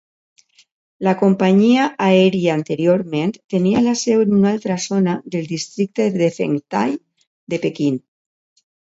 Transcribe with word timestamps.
La 1.07 1.11
companyia 1.19 1.83
aèria 2.05 2.55
anteriorment 2.61 3.35
tenia 3.57 3.85
la 3.91 3.95
seu 4.07 4.25
en 4.27 4.35
una 4.41 4.51
altra 4.55 4.81
zona 4.89 5.17
del 5.37 5.49
districte 5.55 6.11
de 6.19 6.35
Fengtai 6.43 7.01
de 7.55 7.65
Pequín. 7.69 8.07